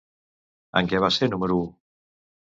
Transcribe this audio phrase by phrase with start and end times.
[0.81, 1.69] En què va ser número u?